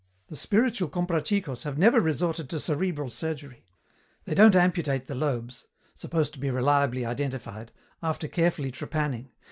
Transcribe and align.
The 0.29 0.35
spiritual 0.35 0.89
Comprachicos 0.89 1.61
have 1.61 1.77
never 1.77 1.99
resorted 2.01 2.49
to 2.49 2.59
cerebral 2.59 3.11
surgery. 3.11 3.67
They 4.25 4.33
don't 4.33 4.55
amputate 4.55 5.05
the 5.05 5.13
lobes 5.13 5.67
supposed 5.93 6.33
to 6.33 6.39
be 6.39 6.49
reliably 6.49 7.05
identified 7.05 7.71
after 8.01 8.27
carefully 8.27 8.71
trepanning. 8.71 9.29